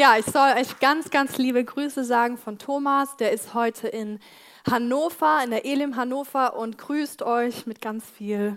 [0.00, 3.18] Ja, ich soll euch ganz, ganz liebe Grüße sagen von Thomas.
[3.18, 4.18] Der ist heute in
[4.66, 8.56] Hannover, in der Elim Hannover und grüßt euch mit ganz viel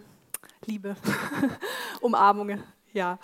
[0.65, 0.95] Liebe,
[1.99, 2.63] Umarmungen.
[2.93, 3.19] Ja.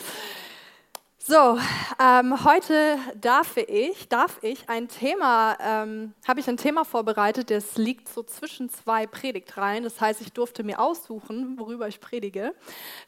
[1.17, 1.59] So,
[1.97, 7.77] ähm, heute darf ich, darf ich ein Thema, ähm, habe ich ein Thema vorbereitet, das
[7.77, 9.85] liegt so zwischen zwei Predigtreihen.
[9.85, 12.53] Das heißt, ich durfte mir aussuchen, worüber ich predige.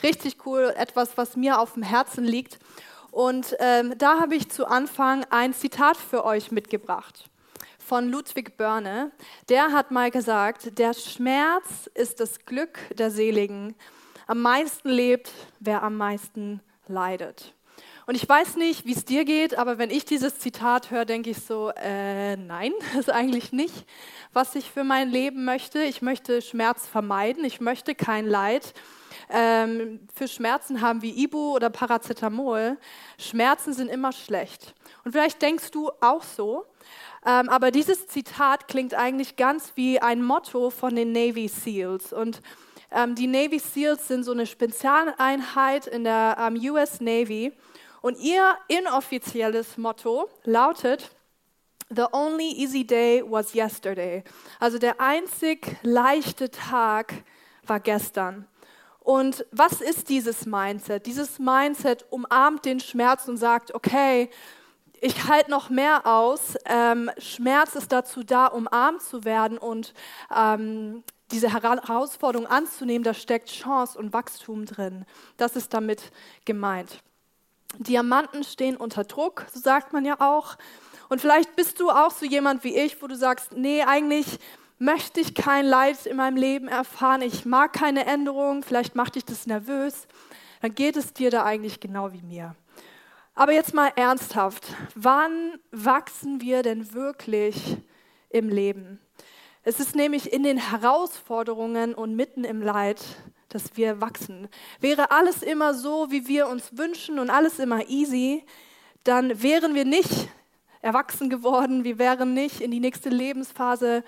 [0.04, 2.60] Richtig cool, etwas, was mir auf dem Herzen liegt.
[3.12, 7.30] Und ähm, da habe ich zu Anfang ein Zitat für euch mitgebracht
[7.92, 9.12] von Ludwig Börne.
[9.50, 13.76] Der hat mal gesagt, der Schmerz ist das Glück der Seligen.
[14.28, 17.54] Am meisten lebt, wer am meisten leidet.
[18.06, 21.32] Und ich weiß nicht, wie es dir geht, aber wenn ich dieses Zitat höre, denke
[21.32, 23.86] ich so, äh, nein, das ist eigentlich nicht,
[24.32, 25.84] was ich für mein Leben möchte.
[25.84, 28.74] Ich möchte Schmerz vermeiden, ich möchte kein Leid
[29.30, 32.78] ähm, für Schmerzen haben wie Ibu oder Paracetamol.
[33.18, 34.74] Schmerzen sind immer schlecht.
[35.04, 36.66] Und vielleicht denkst du auch so,
[37.26, 42.14] ähm, aber dieses Zitat klingt eigentlich ganz wie ein Motto von den Navy SEALs.
[42.14, 42.42] Und
[42.92, 47.54] ähm, die Navy SEALs sind so eine Spezialeinheit in der ähm, US Navy.
[48.02, 51.12] Und ihr inoffizielles Motto lautet,
[51.94, 54.24] The only easy day was yesterday.
[54.62, 57.14] Also der einzig leichte Tag
[57.68, 58.48] war gestern.
[59.04, 61.08] Und was ist dieses Mindset?
[61.08, 64.30] Dieses Mindset umarmt den Schmerz und sagt, okay,
[65.02, 66.56] ich halte noch mehr aus.
[66.66, 69.96] Ähm, Schmerz ist dazu da, umarmt zu werden und
[70.34, 73.04] ähm, diese Herausforderung anzunehmen.
[73.04, 75.06] Da steckt Chance und Wachstum drin.
[75.38, 76.12] Das ist damit
[76.46, 77.00] gemeint.
[77.80, 80.58] Diamanten stehen unter Druck, so sagt man ja auch.
[81.10, 84.40] Und vielleicht bist du auch so jemand wie ich, wo du sagst, nee, eigentlich
[84.82, 89.24] möchte ich kein Leid in meinem Leben erfahren, ich mag keine Änderung, vielleicht macht dich
[89.24, 90.08] das nervös,
[90.60, 92.56] dann geht es dir da eigentlich genau wie mir.
[93.36, 94.66] Aber jetzt mal ernsthaft,
[94.96, 97.78] wann wachsen wir denn wirklich
[98.30, 99.00] im Leben?
[99.64, 103.00] Es ist nämlich in den Herausforderungen und mitten im Leid,
[103.50, 104.50] dass wir wachsen.
[104.80, 108.44] Wäre alles immer so, wie wir uns wünschen und alles immer easy,
[109.04, 110.28] dann wären wir nicht
[110.82, 114.04] erwachsen geworden, wir wären nicht in die nächste Lebensphase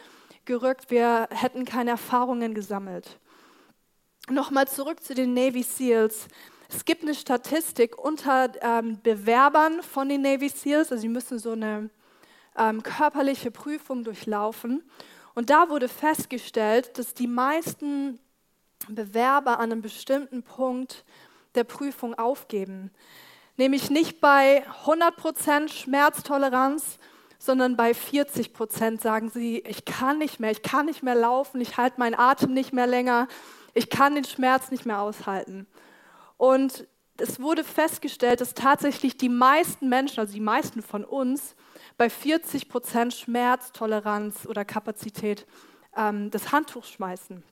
[0.46, 3.20] gerückt, wir hätten keine Erfahrungen gesammelt.
[4.30, 6.28] Nochmal zurück zu den Navy SEALs.
[6.70, 11.52] Es gibt eine Statistik unter ähm, Bewerbern von den Navy SEALs, also sie müssen so
[11.52, 11.90] eine
[12.58, 14.84] ähm, körperliche Prüfung durchlaufen.
[15.36, 18.20] Und da wurde festgestellt, dass die meisten
[18.88, 21.06] Bewerber an einem bestimmten Punkt
[21.56, 22.92] der Prüfung aufgeben.
[23.58, 26.98] Nämlich nicht bei 100% Schmerztoleranz,
[27.44, 31.60] sondern bei 40 Prozent sagen sie, ich kann nicht mehr, ich kann nicht mehr laufen,
[31.60, 33.28] ich halte meinen Atem nicht mehr länger,
[33.74, 35.68] ich kann den Schmerz nicht mehr aushalten.
[36.38, 36.88] Und
[37.18, 41.58] es wurde festgestellt, dass tatsächlich die meisten Menschen, also die meisten von uns,
[41.98, 45.46] bei 40 Prozent Schmerztoleranz oder Kapazität
[45.98, 47.44] ähm, das Handtuch schmeißen.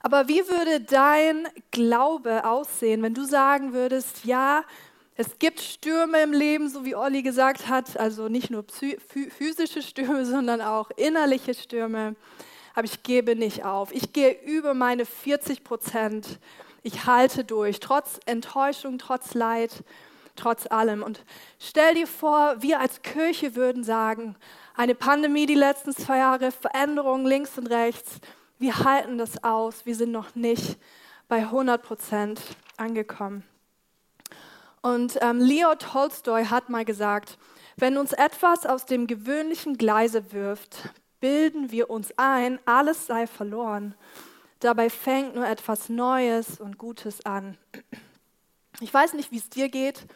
[0.00, 4.62] Aber wie würde dein Glaube aussehen, wenn du sagen würdest, ja,
[5.16, 10.24] es gibt Stürme im Leben, so wie Olli gesagt hat, also nicht nur physische Stürme,
[10.26, 12.16] sondern auch innerliche Stürme.
[12.74, 13.92] Aber ich gebe nicht auf.
[13.92, 16.38] Ich gehe über meine 40 Prozent.
[16.82, 19.84] Ich halte durch, trotz Enttäuschung, trotz Leid,
[20.36, 21.02] trotz allem.
[21.02, 21.24] Und
[21.58, 24.36] stell dir vor, wir als Kirche würden sagen,
[24.74, 28.20] eine Pandemie die letzten zwei Jahre, Veränderungen links und rechts,
[28.58, 29.84] wir halten das aus.
[29.84, 30.78] Wir sind noch nicht
[31.28, 32.40] bei 100 Prozent
[32.76, 33.44] angekommen.
[34.82, 37.38] Und ähm, Leo Tolstoy hat mal gesagt,
[37.76, 40.88] wenn uns etwas aus dem gewöhnlichen Gleise wirft,
[41.20, 43.94] bilden wir uns ein, alles sei verloren.
[44.60, 47.58] Dabei fängt nur etwas Neues und Gutes an.
[48.80, 50.06] Ich weiß nicht, wie es dir geht,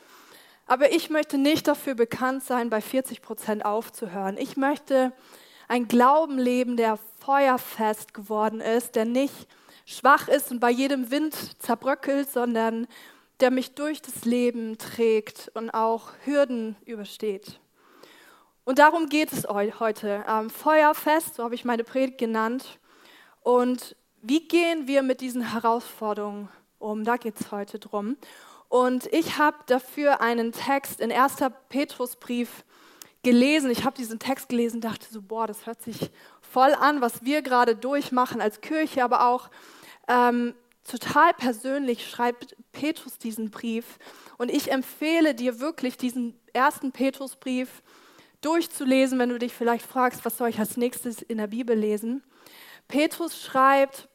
[0.67, 4.39] aber ich möchte nicht dafür bekannt sein, bei 40 Prozent aufzuhören.
[4.39, 5.13] Ich möchte
[5.69, 9.47] ein Glauben leben, der feuerfest geworden ist, der nicht
[9.87, 12.87] schwach ist und bei jedem Wind zerbröckelt, sondern
[13.41, 17.61] der mich durch das Leben trägt und auch Hürden übersteht.
[18.65, 20.25] Und darum geht es heute.
[20.29, 22.79] Ähm, Feuerfest, so habe ich meine Predigt genannt.
[23.43, 26.49] Und wie gehen wir mit diesen Herausforderungen
[26.79, 27.05] um?
[27.05, 28.17] Da geht es heute drum.
[28.69, 31.37] Und ich habe dafür einen Text in 1.
[31.69, 32.65] Petrusbrief
[33.23, 36.11] gelesen, ich habe diesen Text gelesen, dachte so, boah, das hört sich
[36.41, 39.51] voll an, was wir gerade durchmachen als Kirche, aber auch
[40.09, 40.55] ähm,
[40.85, 43.99] total persönlich schreibt Petrus diesen Brief.
[44.39, 47.83] Und ich empfehle dir wirklich, diesen ersten Petrusbrief
[48.41, 52.23] durchzulesen, wenn du dich vielleicht fragst, was soll ich als nächstes in der Bibel lesen.
[52.89, 54.09] Petrus schreibt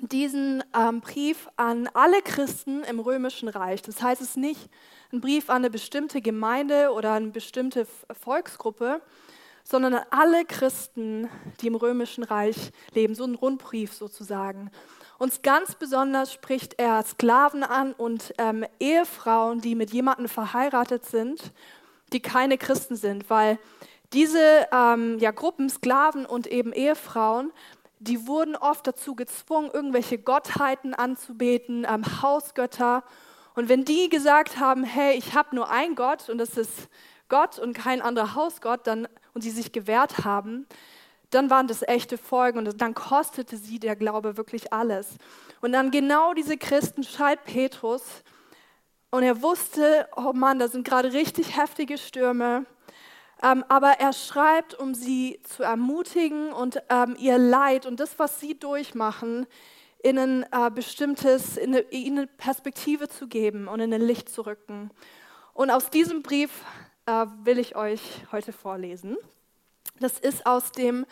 [0.00, 3.82] diesen ähm, Brief an alle Christen im römischen Reich.
[3.82, 4.68] Das heißt, es ist nicht
[5.12, 9.00] ein Brief an eine bestimmte Gemeinde oder eine bestimmte Volksgruppe,
[9.64, 11.28] sondern an alle Christen,
[11.60, 13.14] die im römischen Reich leben.
[13.14, 14.70] So ein Rundbrief sozusagen.
[15.18, 21.52] Und ganz besonders spricht er Sklaven an und ähm, Ehefrauen, die mit jemandem verheiratet sind,
[22.12, 23.58] die keine Christen sind, weil
[24.12, 27.50] diese ähm, ja, Gruppen, Sklaven und eben Ehefrauen,
[27.98, 33.02] die wurden oft dazu gezwungen, irgendwelche Gottheiten anzubeten, ähm, Hausgötter.
[33.54, 36.88] Und wenn die gesagt haben, hey, ich habe nur einen Gott und das ist
[37.28, 40.66] Gott und kein anderer Hausgott, dann, und sie sich gewehrt haben,
[41.30, 45.16] dann waren das echte Folgen und dann kostete sie der Glaube wirklich alles.
[45.60, 48.02] Und dann genau diese Christen schreibt Petrus
[49.10, 52.66] und er wusste, oh Mann, da sind gerade richtig heftige Stürme.
[53.42, 58.40] Ähm, aber er schreibt, um sie zu ermutigen und ähm, ihr Leid und das, was
[58.40, 59.46] sie durchmachen,
[60.02, 64.28] in ein äh, bestimmtes, in eine, in eine, Perspektive zu geben und in ein Licht
[64.28, 64.90] zu rücken.
[65.52, 66.62] Und aus diesem Brief
[67.06, 68.00] äh, will ich euch
[68.32, 69.16] heute vorlesen.
[69.98, 71.06] Das ist aus dem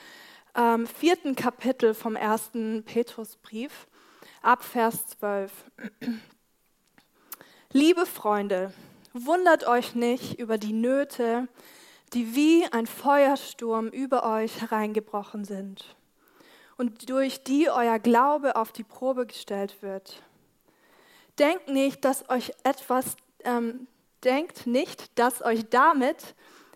[0.54, 3.86] ähm, vierten Kapitel vom ersten Petrusbrief,
[4.42, 5.50] ab Vers 12.
[7.72, 8.74] Liebe Freunde,
[9.14, 11.48] wundert euch nicht über die Nöte,
[12.12, 15.96] die wie ein Feuersturm über euch hereingebrochen sind
[16.76, 20.22] und durch die euer Glaube auf die Probe gestellt wird.
[21.38, 23.86] Denkt nicht, dass euch etwas, ähm,
[24.22, 26.34] denkt nicht, dass euch damit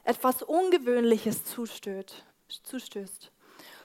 [0.09, 2.25] etwas Ungewöhnliches zustößt.
[2.63, 3.31] zustößt.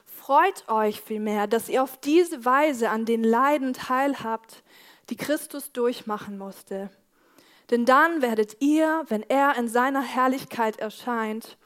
[0.06, 4.62] Freut euch vielmehr, dass ihr auf diese Weise an den Leiden teilhabt,
[5.10, 6.88] die Christus durchmachen musste.
[7.70, 11.58] Denn dann werdet ihr, wenn er in seiner Herrlichkeit erscheint,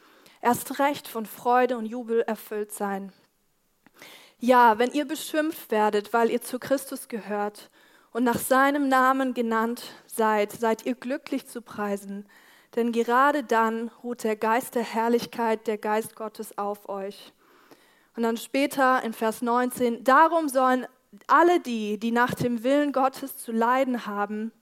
[0.43, 3.12] erst recht von Freude und Jubel erfüllt sein.
[4.40, 7.70] Ja, wenn ihr beschimpft werdet, weil ihr zu Christus gehört
[8.12, 12.28] und nach seinem Namen genannt seid, seid ihr glücklich zu preisen,
[12.76, 17.32] denn gerade dann ruht der Geist der Herrlichkeit, der Geist Gottes auf euch.
[18.17, 20.87] Und dann später in Vers 19, darum sollen
[21.26, 24.53] alle die, die nach dem Willen Gottes zu leiden haben,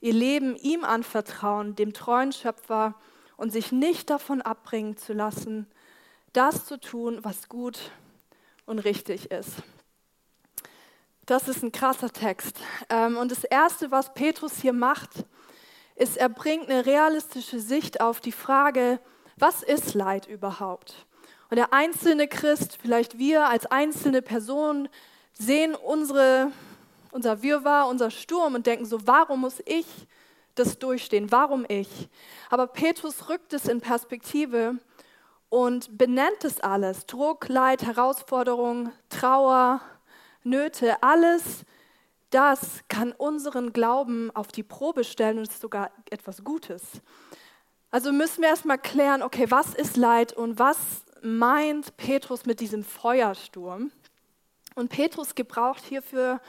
[0.00, 2.94] ihr Leben ihm anvertrauen, dem treuen Schöpfer,
[3.38, 5.66] und sich nicht davon abbringen zu lassen,
[6.34, 7.92] das zu tun, was gut
[8.66, 9.62] und richtig ist.
[11.24, 12.58] Das ist ein krasser Text.
[12.88, 15.24] Ähm, und das Erste, was Petrus hier macht,
[15.98, 19.00] ist, er bringt eine realistische Sicht auf die Frage,
[19.36, 21.06] was ist Leid überhaupt?
[21.50, 24.88] Und der einzelne Christ, vielleicht wir als einzelne Person,
[25.32, 26.52] sehen unsere,
[27.10, 29.86] unser Wirrwarr, unser Sturm und denken so, warum muss ich
[30.54, 31.32] das durchstehen?
[31.32, 32.08] Warum ich?
[32.50, 34.76] Aber Petrus rückt es in Perspektive
[35.48, 37.06] und benennt es alles.
[37.06, 39.80] Druck, Leid, Herausforderung, Trauer,
[40.42, 41.64] Nöte, alles
[42.30, 46.82] das kann unseren Glauben auf die Probe stellen und ist sogar etwas Gutes.
[47.90, 50.78] Also müssen wir erstmal klären, okay, was ist Leid und was
[51.22, 53.90] meint Petrus mit diesem Feuersturm?
[54.74, 56.40] Und Petrus gebraucht hierfür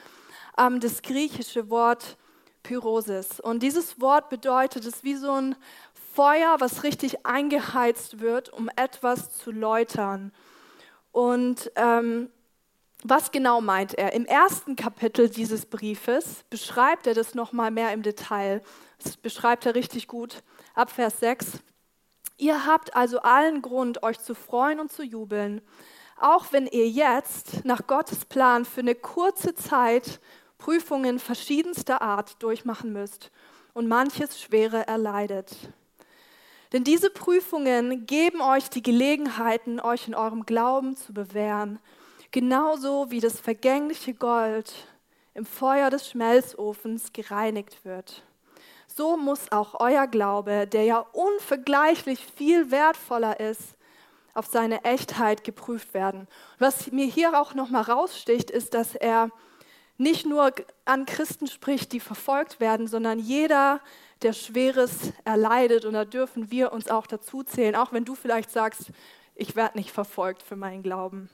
[0.58, 2.18] ähm, das griechische Wort
[2.62, 3.40] Pyrosis.
[3.40, 5.56] Und dieses Wort bedeutet, es ist wie so ein
[6.14, 10.34] Feuer, was richtig eingeheizt wird, um etwas zu läutern.
[11.12, 12.30] Und ähm,
[13.04, 14.14] was genau meint er?
[14.14, 18.62] Im ersten Kapitel dieses Briefes beschreibt er das nochmal mehr im Detail.
[19.02, 20.44] Das beschreibt er richtig gut
[20.76, 21.60] ab Vers 6.
[22.38, 25.62] Ihr habt also allen Grund, euch zu freuen und zu jubeln,
[26.18, 30.20] auch wenn ihr jetzt nach Gottes Plan für eine kurze Zeit
[30.58, 33.32] Prüfungen verschiedenster Art durchmachen müsst
[33.74, 35.56] und manches Schwere erleidet.
[36.74, 41.80] Denn diese Prüfungen geben euch die Gelegenheiten, euch in eurem Glauben zu bewähren
[42.32, 44.74] genauso wie das vergängliche Gold
[45.34, 48.24] im Feuer des Schmelzofens gereinigt wird.
[48.88, 53.76] So muss auch euer Glaube, der ja unvergleichlich viel wertvoller ist,
[54.34, 56.28] auf seine Echtheit geprüft werden.
[56.60, 59.30] Was mir hier auch noch mal raussticht, ist, dass er
[59.98, 60.54] nicht nur
[60.86, 63.82] an Christen spricht, die verfolgt werden, sondern jeder,
[64.22, 65.86] der Schweres erleidet.
[65.86, 68.92] Und da dürfen wir uns auch dazu zählen, auch wenn du vielleicht sagst,
[69.36, 71.30] ich werde nicht verfolgt für meinen Glauben.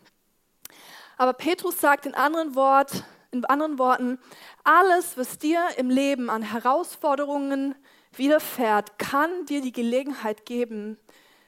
[1.17, 4.19] Aber Petrus sagt in anderen, Wort, in anderen Worten,
[4.63, 7.75] alles, was dir im Leben an Herausforderungen
[8.13, 10.97] widerfährt, kann dir die Gelegenheit geben,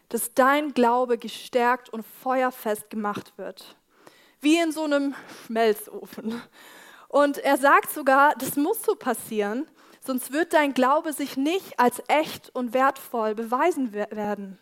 [0.09, 3.75] dass dein Glaube gestärkt und feuerfest gemacht wird.
[4.39, 6.41] Wie in so einem Schmelzofen.
[7.07, 9.67] Und er sagt sogar, das muss so passieren,
[10.05, 14.57] sonst wird dein Glaube sich nicht als echt und wertvoll beweisen werden.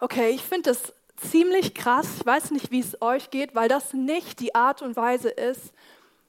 [0.00, 2.06] Okay, ich finde das ziemlich krass.
[2.18, 5.72] Ich weiß nicht, wie es euch geht, weil das nicht die Art und Weise ist,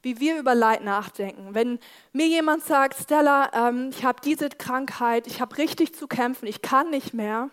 [0.02, 1.54] wie wir über Leid nachdenken.
[1.54, 1.80] Wenn
[2.14, 6.62] mir jemand sagt, Stella, ähm, ich habe diese Krankheit, ich habe richtig zu kämpfen, ich
[6.62, 7.50] kann nicht mehr,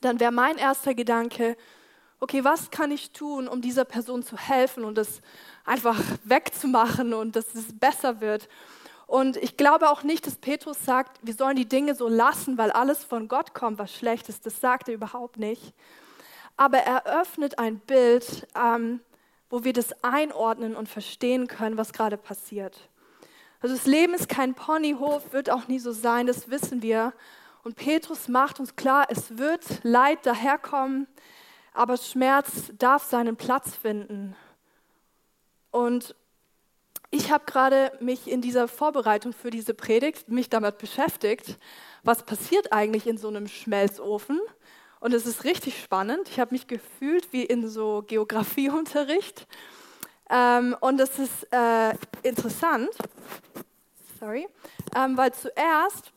[0.00, 1.56] dann wäre mein erster Gedanke,
[2.20, 5.20] okay, was kann ich tun, um dieser Person zu helfen und es
[5.64, 8.48] einfach wegzumachen und dass es besser wird.
[9.06, 12.70] Und ich glaube auch nicht, dass Petrus sagt, wir sollen die Dinge so lassen, weil
[12.70, 14.44] alles von Gott kommt, was schlecht ist.
[14.44, 15.72] Das sagt er überhaupt nicht.
[16.58, 19.00] Aber er öffnet ein Bild, ähm,
[19.48, 22.90] wo wir das einordnen und verstehen können, was gerade passiert.
[23.60, 27.14] Also das Leben ist kein Ponyhof, wird auch nie so sein, das wissen wir.
[27.62, 31.06] Und Petrus macht uns klar, es wird Leid daherkommen,
[31.74, 34.36] aber Schmerz darf seinen Platz finden.
[35.70, 36.16] Und
[37.10, 41.56] ich habe gerade mich in dieser Vorbereitung für diese Predigt mich damit beschäftigt,
[42.02, 44.40] was passiert eigentlich in so einem Schmelzofen
[45.00, 46.28] und es ist richtig spannend.
[46.28, 49.46] Ich habe mich gefühlt wie in so Geografieunterricht.
[50.30, 52.90] Ähm, und es ist äh, interessant,
[54.20, 54.46] sorry,
[54.94, 56.12] ähm, weil zuerst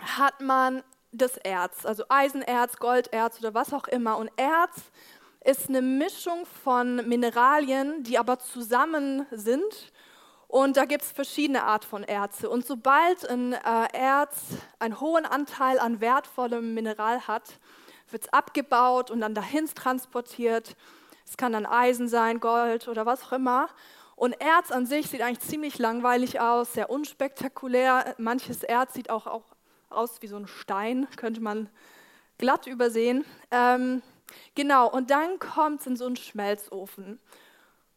[0.00, 0.82] hat man
[1.12, 4.18] das Erz, also Eisenerz, Golderz oder was auch immer.
[4.18, 4.76] Und Erz
[5.44, 9.92] ist eine Mischung von Mineralien, die aber zusammen sind.
[10.48, 12.50] Und da gibt es verschiedene Art von Erze.
[12.50, 13.58] Und sobald ein äh,
[13.92, 14.42] Erz
[14.78, 17.58] einen hohen Anteil an wertvollem Mineral hat,
[18.12, 20.76] wird es abgebaut und dann dahin transportiert.
[21.26, 23.68] Es kann dann Eisen sein, Gold oder was auch immer.
[24.16, 28.14] Und Erz an sich sieht eigentlich ziemlich langweilig aus, sehr unspektakulär.
[28.18, 29.44] Manches Erz sieht auch, auch
[29.90, 31.68] aus wie so ein Stein, könnte man
[32.38, 33.24] glatt übersehen.
[33.50, 34.02] Ähm,
[34.54, 37.18] genau, und dann kommt es in so einen Schmelzofen.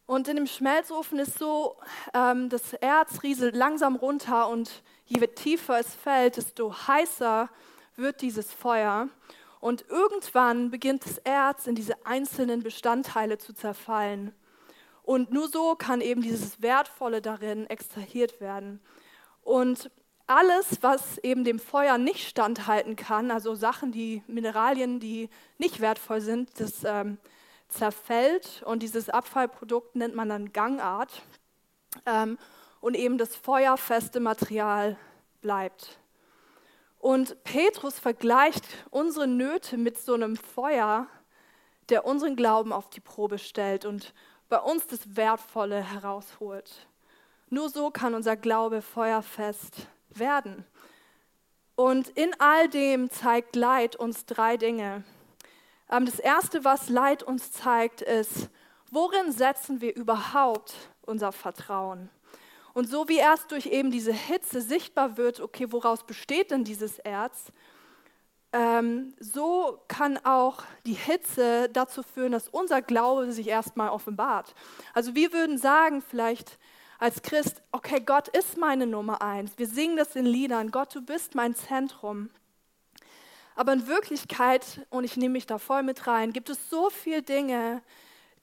[0.08, 1.78] Und in dem Schmelzofen ist so,
[2.14, 7.50] ähm, das Erz rieselt langsam runter und je tiefer es fällt, desto heißer
[7.96, 9.08] wird dieses Feuer.
[9.66, 14.32] Und irgendwann beginnt das Erz in diese einzelnen Bestandteile zu zerfallen.
[15.02, 18.80] Und nur so kann eben dieses Wertvolle darin extrahiert werden.
[19.42, 19.90] Und
[20.28, 26.22] alles, was eben dem Feuer nicht standhalten kann, also Sachen, die Mineralien, die nicht wertvoll
[26.22, 27.18] sind, das ähm,
[27.68, 31.24] zerfällt und dieses Abfallprodukt nennt man dann Gangart.
[32.06, 32.38] Ähm,
[32.82, 34.96] und eben das feuerfeste Material
[35.42, 35.98] bleibt.
[37.06, 41.06] Und Petrus vergleicht unsere Nöte mit so einem Feuer,
[41.90, 44.12] der unseren Glauben auf die Probe stellt und
[44.50, 46.88] bei uns das Wertvolle herausholt.
[47.52, 50.66] Nur so kann unser Glaube feuerfest werden.
[51.76, 55.04] Und in all dem zeigt Leid uns drei Dinge.
[55.92, 58.50] Ähm, das Erste, was Leid uns zeigt, ist,
[58.90, 62.10] worin setzen wir überhaupt unser Vertrauen?
[62.76, 67.00] Und so wie erst durch eben diese Hitze sichtbar wird, okay, woraus besteht denn dieses
[67.00, 67.54] Erz,
[68.52, 74.54] ähm, so kann auch die Hitze dazu führen, dass unser Glaube sich erstmal offenbart.
[74.94, 76.60] Also wir würden sagen vielleicht
[77.00, 79.54] als Christ, okay, Gott ist meine Nummer eins.
[79.56, 82.30] Wir singen das in Liedern, Gott, du bist mein Zentrum.
[83.56, 87.22] Aber in Wirklichkeit, und ich nehme mich da voll mit rein, gibt es so viele
[87.22, 87.82] Dinge,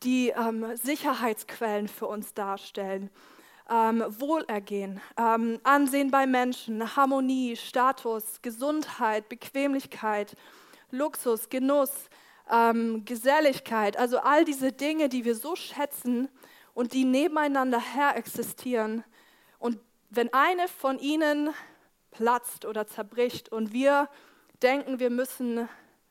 [0.04, 3.10] die ähm, Sicherheitsquellen für uns darstellen
[3.72, 10.36] ähm, Wohlergehen, ähm, Ansehen bei Menschen, Harmonie, Status, Gesundheit, Bequemlichkeit,
[10.90, 12.10] Luxus, Genuss,
[12.50, 16.28] ähm, Geselligkeit, also all diese Dinge, die wir so schätzen
[16.74, 19.04] und die nebeneinander her existieren.
[19.58, 19.78] Und
[20.10, 21.50] wenn eine von ihnen
[22.10, 24.10] platzt oder zerbricht und wir
[24.62, 25.66] denken, wir müssen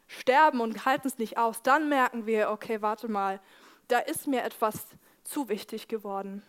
[0.07, 3.39] sterben und halten es nicht aus, dann merken wir, okay, warte mal,
[3.87, 4.87] da ist mir etwas
[5.23, 6.41] zu wichtig geworden.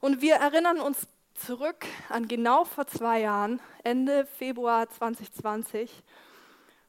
[0.00, 6.02] Und wir erinnern uns zurück an genau vor zwei Jahren, Ende Februar 2020.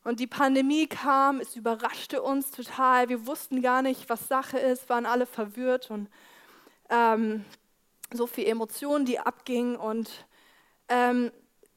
[0.05, 3.09] Und die Pandemie kam, es überraschte uns total.
[3.09, 6.09] Wir wussten gar nicht, was Sache ist, waren alle verwirrt und
[6.89, 7.43] ähm,
[8.13, 9.75] so viele Emotionen, die abgingen.
[9.75, 10.25] Und
[10.87, 11.33] ähm,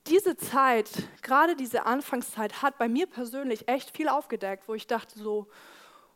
[0.07, 0.89] diese Zeit,
[1.23, 5.49] gerade diese Anfangszeit, hat bei mir persönlich echt viel aufgedeckt, wo ich dachte so,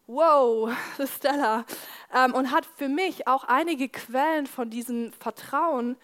[0.08, 0.72] wow,
[1.16, 1.64] Stella,
[2.12, 5.96] ähm, und hat für mich auch einige Quellen von diesem Vertrauen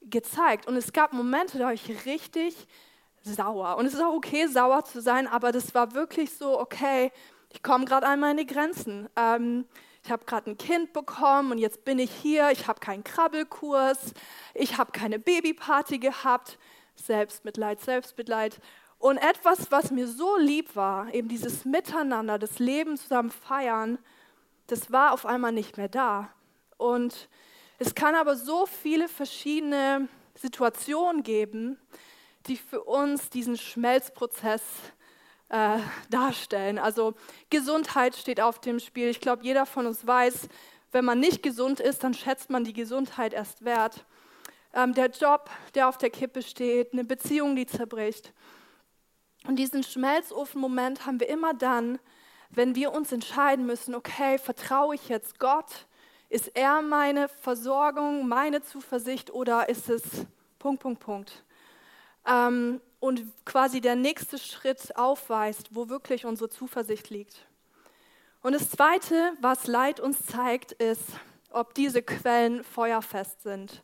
[0.00, 0.66] gezeigt.
[0.66, 2.66] Und es gab Momente, da war ich richtig
[3.22, 3.76] sauer.
[3.76, 7.10] Und es ist auch okay, sauer zu sein, aber das war wirklich so, okay,
[7.50, 9.08] ich komme gerade an meine Grenzen.
[9.16, 9.66] Ähm,
[10.04, 14.12] ich habe gerade ein Kind bekommen und jetzt bin ich hier, ich habe keinen Krabbelkurs,
[14.52, 16.58] ich habe keine Babyparty gehabt,
[16.94, 18.60] Selbstmitleid, Selbstmitleid.
[19.04, 23.98] Und etwas, was mir so lieb war, eben dieses Miteinander, das Leben zusammen feiern,
[24.68, 26.30] das war auf einmal nicht mehr da.
[26.78, 27.28] Und
[27.78, 31.78] es kann aber so viele verschiedene Situationen geben,
[32.46, 34.62] die für uns diesen Schmelzprozess
[35.50, 36.78] äh, darstellen.
[36.78, 37.12] Also
[37.50, 39.08] Gesundheit steht auf dem Spiel.
[39.10, 40.48] Ich glaube, jeder von uns weiß,
[40.92, 44.06] wenn man nicht gesund ist, dann schätzt man die Gesundheit erst wert.
[44.72, 48.32] Ähm, der Job, der auf der Kippe steht, eine Beziehung, die zerbricht.
[49.46, 51.98] Und diesen Schmelzofen-Moment haben wir immer dann,
[52.50, 55.86] wenn wir uns entscheiden müssen, okay, vertraue ich jetzt Gott?
[56.28, 60.02] Ist er meine Versorgung, meine Zuversicht oder ist es
[60.58, 61.44] Punkt, Punkt, Punkt?
[62.26, 67.46] Ähm, und quasi der nächste Schritt aufweist, wo wirklich unsere Zuversicht liegt.
[68.40, 71.02] Und das Zweite, was Leid uns zeigt, ist,
[71.50, 73.82] ob diese Quellen feuerfest sind.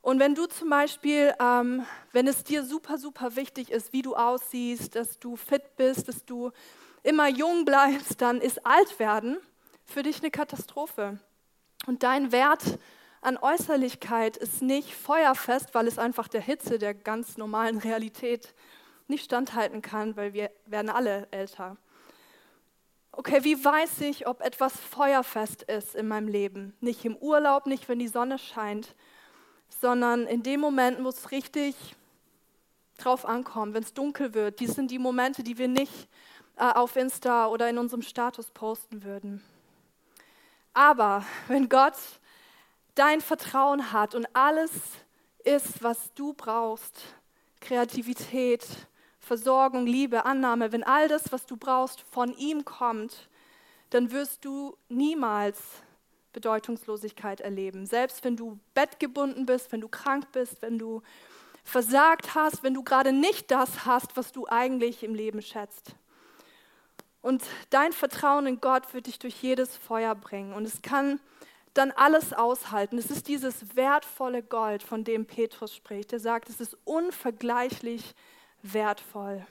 [0.00, 4.14] Und wenn du zum Beispiel, ähm, wenn es dir super, super wichtig ist, wie du
[4.14, 6.50] aussiehst, dass du fit bist, dass du
[7.02, 9.38] immer jung bleibst, dann ist Altwerden
[9.84, 11.18] für dich eine Katastrophe.
[11.86, 12.78] Und dein Wert
[13.20, 18.54] an Äußerlichkeit ist nicht feuerfest, weil es einfach der Hitze der ganz normalen Realität
[19.08, 21.76] nicht standhalten kann, weil wir werden alle älter.
[23.10, 26.76] Okay, wie weiß ich, ob etwas feuerfest ist in meinem Leben?
[26.80, 28.94] Nicht im Urlaub, nicht wenn die Sonne scheint,
[29.68, 31.74] sondern in dem Moment muss richtig
[32.98, 34.60] drauf ankommen, wenn es dunkel wird.
[34.60, 36.08] Dies sind die Momente, die wir nicht
[36.56, 39.42] äh, auf Insta oder in unserem Status posten würden.
[40.74, 41.96] Aber wenn Gott
[42.94, 44.72] dein Vertrauen hat und alles
[45.44, 47.00] ist, was du brauchst,
[47.60, 48.66] Kreativität,
[49.20, 53.28] Versorgung, Liebe, Annahme, wenn all das, was du brauchst, von ihm kommt,
[53.90, 55.58] dann wirst du niemals
[56.38, 57.84] Bedeutungslosigkeit erleben.
[57.84, 61.02] Selbst wenn du bettgebunden bist, wenn du krank bist, wenn du
[61.64, 65.96] versagt hast, wenn du gerade nicht das hast, was du eigentlich im Leben schätzt.
[67.22, 70.52] Und dein Vertrauen in Gott wird dich durch jedes Feuer bringen.
[70.52, 71.18] Und es kann
[71.74, 72.98] dann alles aushalten.
[72.98, 76.12] Es ist dieses wertvolle Gold, von dem Petrus spricht.
[76.12, 78.14] Er sagt, es ist unvergleichlich
[78.62, 79.44] wertvoll.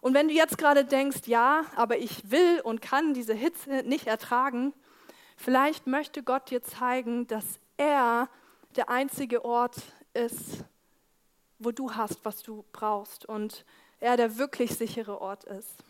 [0.00, 4.08] Und wenn du jetzt gerade denkst, ja, aber ich will und kann diese Hitze nicht
[4.08, 4.74] ertragen,
[5.36, 8.28] vielleicht möchte Gott dir zeigen, dass er
[8.76, 9.76] der einzige Ort
[10.14, 10.64] ist,
[11.58, 13.64] wo du hast, was du brauchst und
[14.00, 15.84] er der wirklich sichere Ort ist.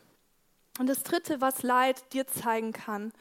[0.78, 3.12] Und das Dritte, was Leid dir zeigen kann,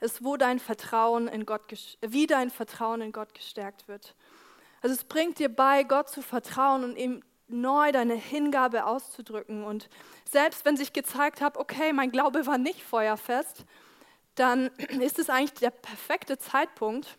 [0.00, 1.62] ist, wo dein Vertrauen in Gott,
[2.00, 4.14] wie dein Vertrauen in Gott gestärkt wird.
[4.82, 9.64] Also es bringt dir bei, Gott zu vertrauen und ihm neu deine Hingabe auszudrücken.
[9.64, 9.88] Und
[10.24, 13.64] selbst wenn sich gezeigt hat, okay, mein Glaube war nicht feuerfest,
[14.40, 14.68] dann
[15.00, 17.18] ist es eigentlich der perfekte Zeitpunkt,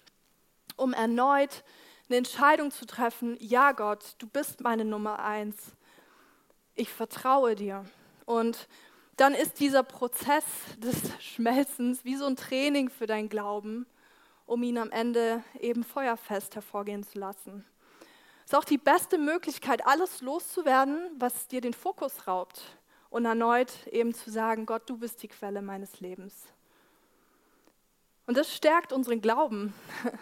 [0.75, 1.63] um erneut
[2.09, 5.75] eine Entscheidung zu treffen, ja Gott, du bist meine Nummer eins.
[6.75, 7.85] Ich vertraue dir.
[8.25, 8.67] Und
[9.17, 10.43] dann ist dieser Prozess
[10.77, 13.85] des Schmelzens wie so ein Training für dein Glauben,
[14.45, 17.63] um ihn am Ende eben feuerfest hervorgehen zu lassen.
[18.39, 22.63] Es ist auch die beste Möglichkeit, alles loszuwerden, was dir den Fokus raubt
[23.09, 26.47] und erneut eben zu sagen, Gott, du bist die Quelle meines Lebens.
[28.31, 29.73] Und das stärkt unseren Glauben,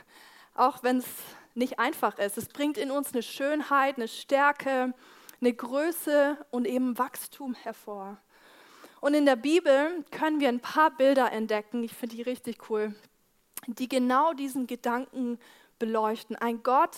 [0.56, 1.06] auch wenn es
[1.54, 2.40] nicht einfach ist.
[2.40, 4.96] Es bringt in uns eine Schönheit, eine Stärke,
[5.40, 8.18] eine Größe und eben Wachstum hervor.
[9.00, 12.96] Und in der Bibel können wir ein paar Bilder entdecken, ich finde die richtig cool,
[13.68, 15.38] die genau diesen Gedanken
[15.78, 16.36] beleuchten.
[16.36, 16.98] Ein Gott,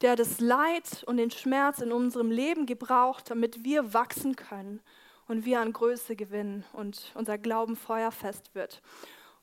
[0.00, 4.80] der das Leid und den Schmerz in unserem Leben gebraucht, damit wir wachsen können
[5.28, 8.80] und wir an Größe gewinnen und unser Glauben feuerfest wird.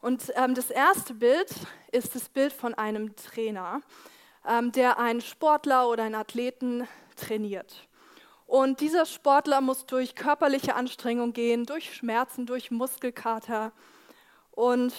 [0.04, 1.48] Und ähm, das erste Bild
[1.94, 3.80] ist das Bild von einem Trainer,
[4.46, 6.86] ähm, der einen Sportler oder einen Athleten
[7.16, 7.88] trainiert.
[8.46, 13.72] Und dieser Sportler muss durch körperliche Anstrengung gehen, durch Schmerzen, durch Muskelkater.
[14.52, 14.94] Und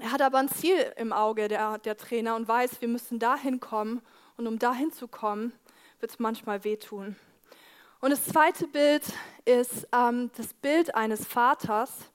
[0.00, 3.60] er hat aber ein Ziel im Auge, der, der Trainer, und weiß, wir müssen dahin
[3.60, 4.02] kommen.
[4.36, 5.52] Und um dahin zu kommen,
[6.00, 7.14] wird es manchmal wehtun.
[8.00, 9.04] Und das zweite Bild
[9.44, 12.10] ist ähm, das Bild eines Vaters,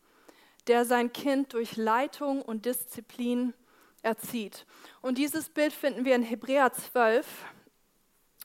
[0.67, 3.53] der sein Kind durch Leitung und Disziplin
[4.01, 4.65] erzieht.
[5.01, 7.25] Und dieses Bild finden wir in Hebräer 12.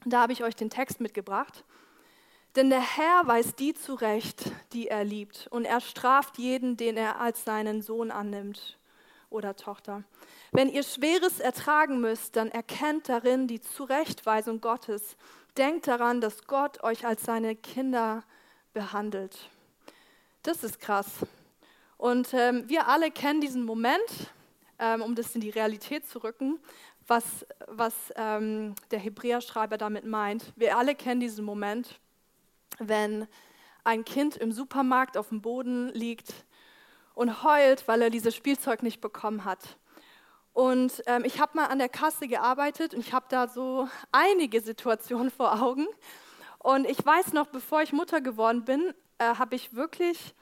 [0.05, 1.65] Da habe ich euch den Text mitgebracht.
[2.57, 7.21] Denn der Herr weiß die zurecht, die er liebt, und er straft jeden, den er
[7.21, 8.79] als seinen Sohn annimmt
[9.31, 10.03] oder Tochter.
[10.51, 15.17] Wenn ihr Schweres ertragen müsst, dann erkennt darin die Zurechtweisung Gottes.
[15.57, 18.25] Denkt daran, dass Gott euch als seine Kinder
[18.73, 19.51] behandelt.
[20.43, 21.07] Das ist krass.
[21.99, 24.33] Und ähm, wir alle kennen diesen Moment,
[24.79, 26.61] ähm, um das in die Realität zu rücken,
[27.09, 30.53] was, was ähm, der Hebräerschreiber damit meint.
[30.55, 31.99] Wir alle kennen diesen Moment,
[32.79, 33.27] wenn
[33.83, 36.33] ein Kind im Supermarkt auf dem Boden liegt
[37.15, 39.77] und heult, weil er dieses Spielzeug nicht bekommen hat.
[40.53, 44.61] Und ähm, ich habe mal an der Kasse gearbeitet und ich habe da so einige
[44.61, 45.89] Situationen vor Augen.
[46.61, 50.35] Und ich weiß noch, bevor ich Mutter geworden bin, äh, habe ich wirklich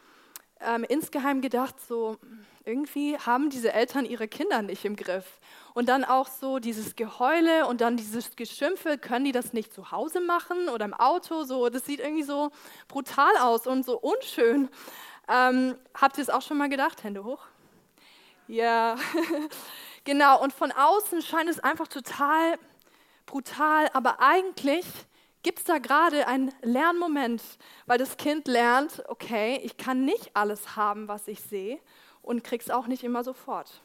[0.61, 2.17] ähm, insgeheim gedacht, so
[2.65, 5.39] irgendwie haben diese Eltern ihre Kinder nicht im Griff.
[5.75, 9.93] Und dann auch so dieses Geheule und dann dieses Geschimpfe, können die das nicht zu
[9.93, 11.45] Hause machen oder im Auto?
[11.45, 12.51] So, das sieht irgendwie so
[12.89, 14.69] brutal aus und so unschön.
[15.29, 17.05] Ähm, habt ihr es auch schon mal gedacht?
[17.05, 17.47] Hände hoch.
[18.49, 18.97] Ja,
[20.05, 20.43] genau.
[20.43, 22.59] Und von außen scheint es einfach total
[23.27, 24.87] brutal, aber eigentlich
[25.47, 27.41] gibt es da gerade einen Lernmoment,
[27.87, 31.79] weil das Kind lernt, okay, ich kann nicht alles haben, was ich sehe
[32.21, 33.81] und krieg's auch nicht immer sofort.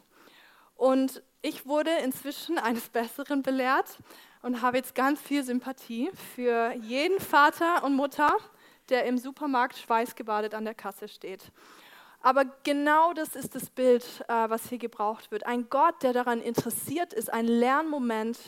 [0.75, 3.99] Und ich wurde inzwischen eines Besseren belehrt
[4.41, 8.35] und habe jetzt ganz viel Sympathie für jeden Vater und Mutter,
[8.89, 11.51] der im Supermarkt schweißgebadet an der Kasse steht.
[12.23, 15.45] Aber genau das ist das Bild, äh, was hier gebraucht wird.
[15.45, 18.39] Ein Gott, der daran interessiert ist, ein Lernmoment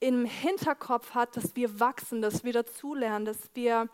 [0.00, 3.88] im Hinterkopf hat, dass wir wachsen, dass wir dazulernen, dass, wir,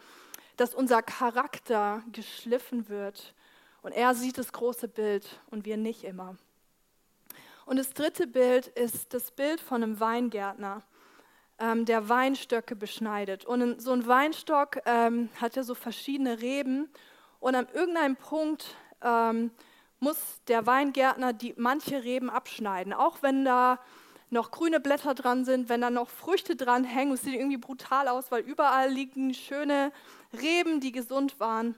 [0.56, 3.34] dass unser Charakter geschliffen wird.
[3.82, 6.36] Und er sieht das große Bild und wir nicht immer.
[7.66, 10.82] Und das dritte Bild ist das Bild von einem Weingärtner,
[11.58, 13.44] ähm, der Weinstöcke beschneidet.
[13.44, 16.90] Und so ein Weinstock ähm, hat ja so verschiedene Reben.
[17.38, 19.52] Und an irgendeinem Punkt ähm,
[20.00, 23.78] muss der Weingärtner die, manche Reben abschneiden, auch wenn da
[24.32, 27.12] noch grüne Blätter dran sind, wenn da noch Früchte dran hängen.
[27.12, 29.92] Es sieht irgendwie brutal aus, weil überall liegen schöne
[30.32, 31.74] Reben, die gesund waren.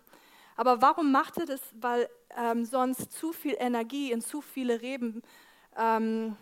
[0.57, 1.61] Aber warum macht er das?
[1.81, 5.23] Weil ähm, sonst zu viel Energie in zu viele Reben
[5.77, 6.37] ähm,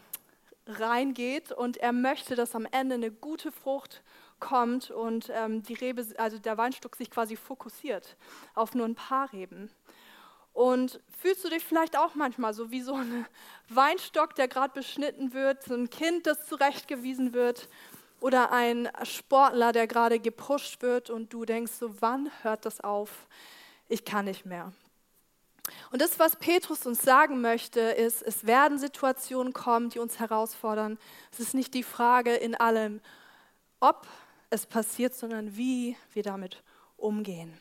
[0.66, 4.02] reingeht und er möchte, dass am Ende eine gute Frucht
[4.38, 8.16] kommt und ähm, die Rebe, also der Weinstock sich quasi fokussiert
[8.54, 9.70] auf nur ein paar Reben.
[10.52, 13.26] Und fühlst du dich vielleicht auch manchmal so wie so ein
[13.68, 17.68] Weinstock, der gerade beschnitten wird, so ein Kind, das zurechtgewiesen wird
[18.20, 23.26] oder ein Sportler, der gerade gepusht wird und du denkst so, wann hört das auf?
[23.88, 24.72] Ich kann nicht mehr.
[25.90, 30.98] Und das, was Petrus uns sagen möchte, ist, es werden Situationen kommen, die uns herausfordern.
[31.32, 33.00] Es ist nicht die Frage in allem,
[33.80, 34.06] ob
[34.50, 36.62] es passiert, sondern wie wir damit
[36.96, 37.58] umgehen.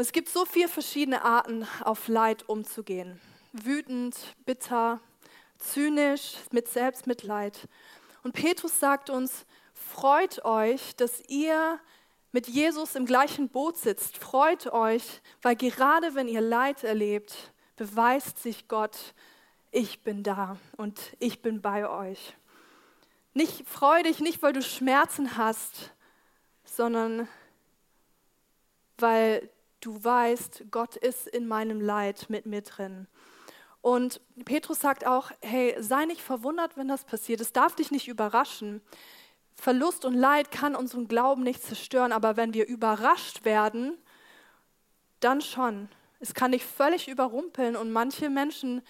[0.00, 3.20] Und es gibt so viele verschiedene Arten, auf Leid umzugehen.
[3.52, 4.98] Wütend, bitter,
[5.58, 7.68] zynisch, mit Selbstmitleid.
[8.22, 11.78] Und Petrus sagt uns, freut euch, dass ihr
[12.32, 14.16] mit Jesus im gleichen Boot sitzt.
[14.16, 19.12] Freut euch, weil gerade wenn ihr Leid erlebt, beweist sich Gott,
[19.70, 22.34] ich bin da und ich bin bei euch.
[23.34, 25.92] Nicht freu dich nicht, weil du Schmerzen hast,
[26.64, 27.28] sondern
[28.96, 33.06] weil du weißt, Gott ist in meinem Leid mit mir drin.
[33.82, 37.40] Und Petrus sagt auch, hey, sei nicht verwundert, wenn das passiert.
[37.40, 38.82] Es darf dich nicht überraschen.
[39.56, 43.96] Verlust und Leid kann unseren Glauben nicht zerstören, aber wenn wir überrascht werden,
[45.20, 45.88] dann schon.
[46.18, 48.82] Es kann dich völlig überrumpeln und manche Menschen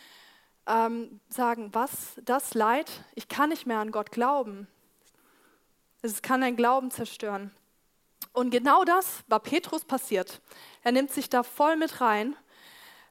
[0.66, 4.66] ähm, sagen, was, das Leid, ich kann nicht mehr an Gott glauben.
[6.02, 7.52] Es kann dein Glauben zerstören.
[8.32, 10.40] Und genau das war Petrus passiert.
[10.82, 12.36] Er nimmt sich da voll mit rein.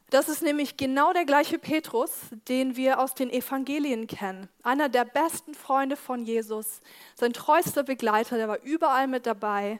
[0.10, 2.12] Das ist nämlich genau der gleiche Petrus,
[2.48, 4.50] den wir aus den Evangelien kennen.
[4.64, 6.82] Einer der besten Freunde von Jesus,
[7.14, 9.80] sein treuster Begleiter, der war überall mit dabei.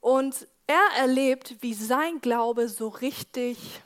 [0.00, 3.82] Und er erlebt, wie sein Glaube so richtig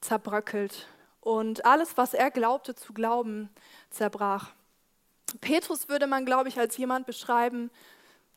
[0.00, 0.88] zerbröckelt
[1.20, 3.50] und alles, was er glaubte zu glauben,
[3.90, 4.52] zerbrach.
[5.42, 7.70] Petrus würde man, glaube ich, als jemand beschreiben,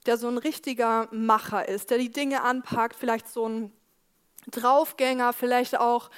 [0.06, 3.72] der so ein richtiger Macher ist, der die Dinge anpackt, vielleicht so ein
[4.52, 6.10] Draufgänger, vielleicht auch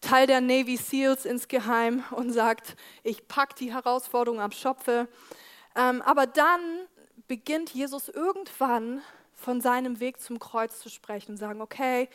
[0.00, 5.08] Teil der Navy SEALs insgeheim und sagt, ich packe die Herausforderung am Schopfe.
[5.76, 6.60] Ähm, aber dann
[7.26, 9.02] beginnt Jesus irgendwann
[9.34, 12.08] von seinem Weg zum Kreuz zu sprechen und sagen, okay,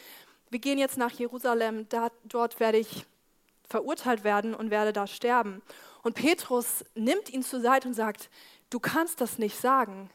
[0.49, 3.05] wir gehen jetzt nach Jerusalem, da, dort werde ich
[3.67, 5.61] verurteilt werden und werde da sterben.
[6.01, 8.29] Und Petrus nimmt ihn zur Seite und sagt,
[8.69, 10.09] du kannst das nicht sagen.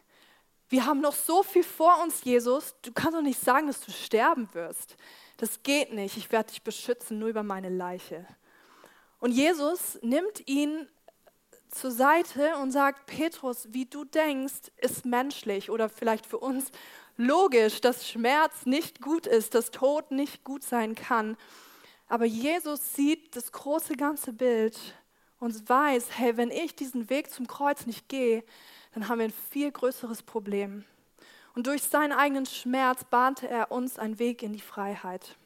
[0.68, 2.74] Wir haben noch so viel vor uns, Jesus.
[2.82, 4.96] Du kannst doch nicht sagen, dass du sterben wirst.
[5.44, 6.16] Das geht nicht.
[6.16, 8.26] Ich werde dich beschützen, nur über meine Leiche.
[9.20, 10.88] Und Jesus nimmt ihn
[11.68, 16.70] zur Seite und sagt, Petrus, wie du denkst, ist menschlich oder vielleicht für uns
[17.18, 21.36] logisch, dass Schmerz nicht gut ist, dass Tod nicht gut sein kann.
[22.08, 24.78] Aber Jesus sieht das große ganze Bild
[25.40, 28.44] und weiß, hey, wenn ich diesen Weg zum Kreuz nicht gehe,
[28.94, 30.86] dann haben wir ein viel größeres Problem.
[31.54, 35.36] Und durch seinen eigenen Schmerz bahnte er uns einen Weg in die Freiheit.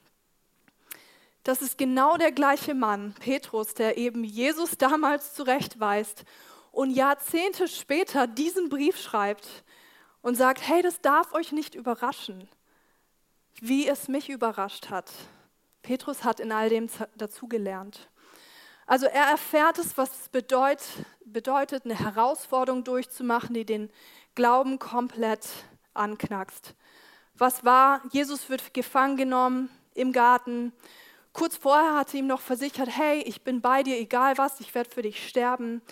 [1.45, 6.25] Das ist genau der gleiche Mann, Petrus, der eben Jesus damals zurechtweist
[6.73, 9.65] und Jahrzehnte später diesen Brief schreibt
[10.21, 12.49] und sagt, hey, das darf euch nicht überraschen,
[13.61, 15.11] wie es mich überrascht hat.
[15.83, 18.11] Petrus hat in all dem dazugelernt.
[18.87, 20.87] Also er erfährt es, was es bedeutet,
[21.25, 23.91] bedeutet, eine Herausforderung durchzumachen, die den
[24.35, 25.47] Glauben komplett
[25.99, 26.75] anknackst.
[27.35, 28.03] Was war?
[28.11, 30.73] Jesus wird gefangen genommen im Garten.
[31.33, 34.75] Kurz vorher hat sie ihm noch versichert, hey, ich bin bei dir, egal was, ich
[34.75, 35.83] werde für dich sterben.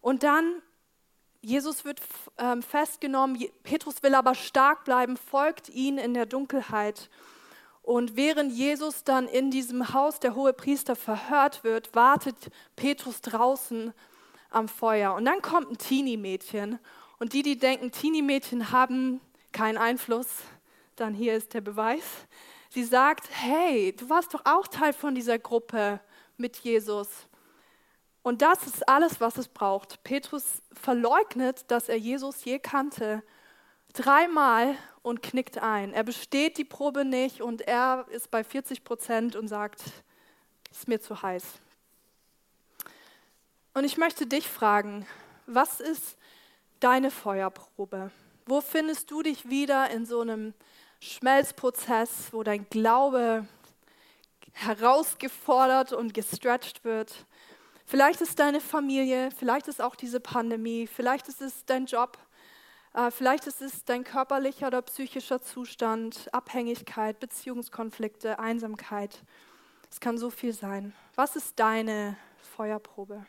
[0.00, 0.62] Und dann,
[1.42, 2.00] Jesus wird
[2.38, 7.08] ähm, festgenommen, Petrus will aber stark bleiben, folgt ihn in der Dunkelheit.
[7.82, 12.36] Und während Jesus dann in diesem Haus der hohe Priester verhört wird, wartet
[12.76, 13.92] Petrus draußen
[14.50, 15.14] am Feuer.
[15.14, 16.78] Und dann kommt ein Teenie-Mädchen.
[17.18, 19.20] Und die, die denken, Teenie-Mädchen haben
[19.52, 20.28] keinen Einfluss,
[20.96, 22.04] dann hier ist der Beweis.
[22.70, 26.00] Sie sagt, hey, du warst doch auch Teil von dieser Gruppe
[26.36, 27.08] mit Jesus.
[28.22, 30.02] Und das ist alles, was es braucht.
[30.04, 33.22] Petrus verleugnet, dass er Jesus je kannte,
[33.92, 35.92] dreimal und knickt ein.
[35.92, 39.82] Er besteht die Probe nicht und er ist bei 40 Prozent und sagt,
[40.70, 41.44] ist mir zu heiß.
[43.74, 45.06] Und ich möchte dich fragen,
[45.46, 46.16] was ist
[46.80, 48.10] deine Feuerprobe?
[48.50, 50.54] Wo findest du dich wieder in so einem
[50.98, 53.46] Schmelzprozess, wo dein Glaube
[54.54, 57.26] herausgefordert und gestretched wird?
[57.86, 62.18] Vielleicht ist deine Familie, vielleicht ist auch diese Pandemie, vielleicht ist es dein Job,
[62.94, 69.22] äh, vielleicht ist es dein körperlicher oder psychischer Zustand, Abhängigkeit, Beziehungskonflikte, Einsamkeit.
[69.92, 70.92] Es kann so viel sein.
[71.14, 72.16] Was ist deine
[72.56, 73.24] Feuerprobe?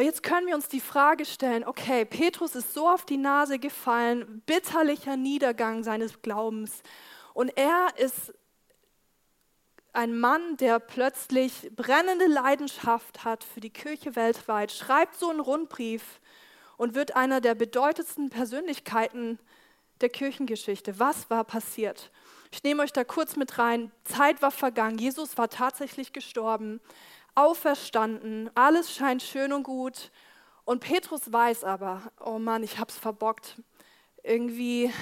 [0.00, 3.58] Aber jetzt können wir uns die Frage stellen, okay, Petrus ist so auf die Nase
[3.58, 6.82] gefallen, bitterlicher Niedergang seines Glaubens.
[7.34, 8.32] Und er ist
[9.92, 16.22] ein Mann, der plötzlich brennende Leidenschaft hat für die Kirche weltweit, schreibt so einen Rundbrief
[16.78, 19.38] und wird einer der bedeutendsten Persönlichkeiten
[20.00, 20.98] der Kirchengeschichte.
[20.98, 22.10] Was war passiert?
[22.50, 23.92] Ich nehme euch da kurz mit rein.
[24.04, 24.96] Zeit war vergangen.
[24.96, 26.80] Jesus war tatsächlich gestorben
[27.34, 30.10] auferstanden, alles scheint schön und gut.
[30.64, 33.56] Und Petrus weiß aber, oh Mann, ich habe es verbockt.
[34.22, 34.92] Irgendwie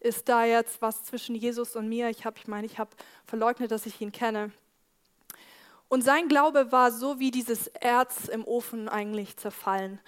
[0.00, 2.10] ist da jetzt was zwischen Jesus und mir.
[2.10, 2.90] Ich habe, ich meine, ich habe
[3.24, 4.52] verleugnet, dass ich ihn kenne.
[5.88, 10.00] Und sein Glaube war so wie dieses Erz im Ofen eigentlich zerfallen.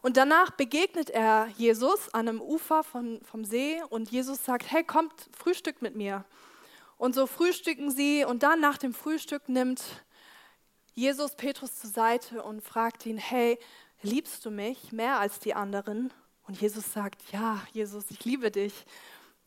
[0.00, 4.84] Und danach begegnet er Jesus an einem Ufer von, vom See und Jesus sagt, hey,
[4.84, 6.24] kommt, frühstückt mit mir.
[6.98, 9.82] Und so frühstücken sie und dann nach dem Frühstück nimmt
[10.94, 13.58] Jesus Petrus zur Seite und fragt ihn, hey,
[14.02, 16.12] liebst du mich mehr als die anderen?
[16.46, 18.86] Und Jesus sagt, ja, Jesus, ich liebe dich.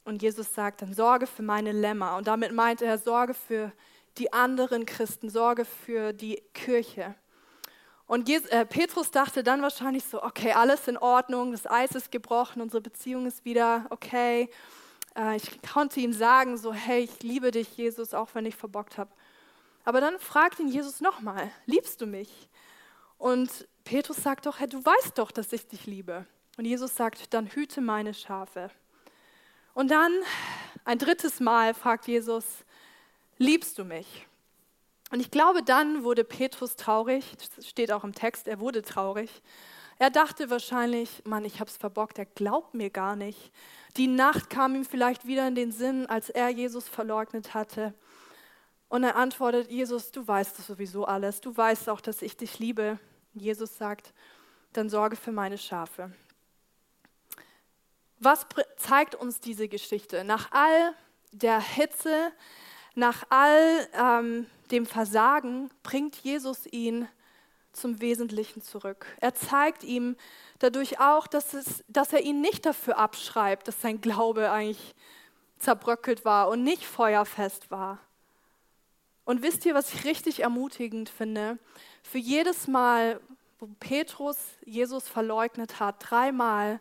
[0.04, 2.18] Und Jesus sagt, dann sorge für meine Lämmer.
[2.18, 3.72] Und damit meint er, sorge für
[4.18, 7.16] die anderen Christen, sorge für die Kirche.
[8.08, 12.62] Und äh, Petrus dachte dann wahrscheinlich so, okay, alles in Ordnung, das Eis ist gebrochen,
[12.62, 14.50] unsere Beziehung ist wieder okay.
[15.16, 18.98] Äh, ich konnte ihm sagen, so, hey, ich liebe dich, Jesus, auch wenn ich verbockt
[18.98, 19.12] habe.
[19.88, 22.50] Aber dann fragt ihn Jesus nochmal, liebst du mich?
[23.18, 26.26] Und Petrus sagt doch, hey, du weißt doch, dass ich dich liebe.
[26.58, 28.70] Und Jesus sagt, dann hüte meine Schafe.
[29.74, 30.12] Und dann
[30.84, 32.44] ein drittes Mal fragt Jesus,
[33.38, 34.28] liebst du mich?
[35.12, 39.42] Und ich glaube, dann wurde Petrus traurig, das steht auch im Text, er wurde traurig.
[40.00, 43.54] Er dachte wahrscheinlich, Mann, ich habe es verbockt, er glaubt mir gar nicht.
[43.96, 47.94] Die Nacht kam ihm vielleicht wieder in den Sinn, als er Jesus verleugnet hatte.
[48.90, 51.42] Und er antwortet, Jesus, du weißt das sowieso alles.
[51.42, 53.00] Du weißt auch, dass ich dich liebe.
[53.34, 54.14] Jesus sagt,
[54.74, 56.12] dann sorge für meine Schafe.
[58.20, 58.48] Was
[58.78, 60.24] zeigt uns diese Geschichte?
[60.24, 60.94] Nach all
[61.32, 62.32] der Hitze,
[62.96, 67.08] nach all ähm, dem Versagen bringt Jesus ihn
[67.74, 69.06] zum Wesentlichen zurück.
[69.20, 70.16] Er zeigt ihm
[70.60, 74.96] dadurch auch, dass, es, dass er ihn nicht dafür abschreibt, dass sein Glaube eigentlich
[75.60, 78.00] zerbröckelt war und nicht feuerfest war,
[79.28, 81.60] und wisst ihr, was ich richtig ermutigend finde?
[82.02, 83.20] Für jedes Mal,
[83.60, 86.80] wo Petrus Jesus verleugnet hat, dreimal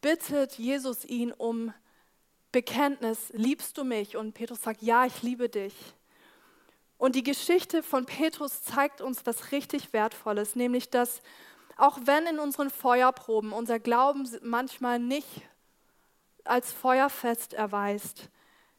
[0.00, 1.72] bittet Jesus ihn um
[2.50, 4.16] Bekenntnis, liebst du mich?
[4.16, 5.72] Und Petrus sagt, ja, ich liebe dich.
[6.96, 11.22] Und die Geschichte von Petrus zeigt uns was richtig Wertvolles, nämlich dass
[11.76, 15.42] auch wenn in unseren Feuerproben unser Glauben manchmal nicht
[16.42, 18.30] als feuerfest erweist,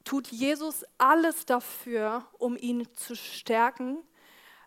[0.10, 4.00] tut Jesus alles dafür, um ihn zu stärken.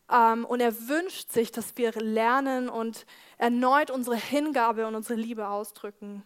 [0.08, 3.06] Ähm, und er wünscht sich, dass wir lernen und
[3.38, 6.22] erneut unsere Hingabe und unsere Liebe ausdrücken.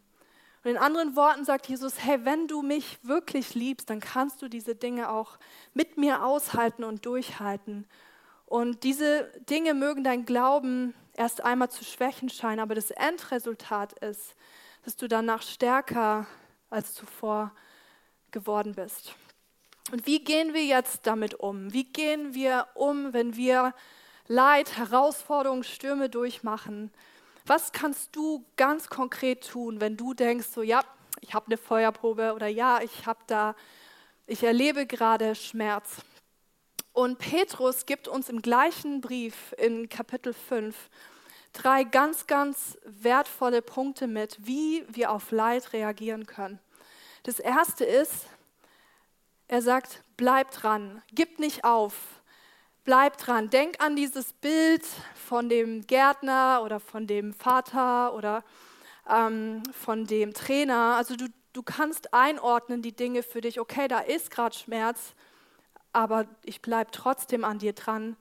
[0.62, 4.48] Und in anderen Worten sagt Jesus, hey, wenn du mich wirklich liebst, dann kannst du
[4.48, 5.38] diese Dinge auch
[5.72, 7.86] mit mir aushalten und durchhalten.
[8.44, 14.36] Und diese Dinge mögen dein Glauben erst einmal zu schwächen scheinen, aber das Endresultat ist,
[14.84, 16.26] dass du danach stärker
[16.68, 17.52] als zuvor
[18.36, 19.14] geworden bist.
[19.92, 21.72] Und wie gehen wir jetzt damit um?
[21.72, 23.72] Wie gehen wir um, wenn wir
[24.28, 26.90] Leid, Herausforderungen, Stürme durchmachen?
[27.46, 30.82] Was kannst du ganz konkret tun, wenn du denkst, so ja,
[31.22, 33.56] ich habe eine Feuerprobe oder ja, ich habe da,
[34.26, 36.02] ich erlebe gerade Schmerz.
[36.92, 40.74] Und Petrus gibt uns im gleichen Brief in Kapitel 5
[41.54, 46.60] drei ganz, ganz wertvolle Punkte mit, wie wir auf Leid reagieren können.
[47.26, 48.28] Das erste ist,
[49.48, 51.92] er sagt, bleib dran, gib nicht auf,
[52.84, 53.50] bleib dran.
[53.50, 54.86] Denk an dieses Bild
[55.26, 58.44] von dem Gärtner oder von dem Vater oder
[59.10, 60.94] ähm, von dem Trainer.
[60.94, 63.58] Also du, du kannst einordnen die Dinge für dich.
[63.58, 65.16] Okay, da ist gerade Schmerz,
[65.92, 68.16] aber ich bleibe trotzdem an dir dran,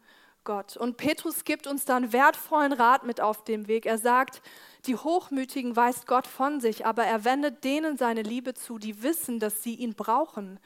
[0.45, 0.77] Gott.
[0.77, 3.85] Und Petrus gibt uns dann wertvollen Rat mit auf dem Weg.
[3.85, 4.41] Er sagt,
[4.85, 9.39] die Hochmütigen weist Gott von sich, aber er wendet denen seine Liebe zu, die wissen,
[9.39, 10.59] dass sie ihn brauchen.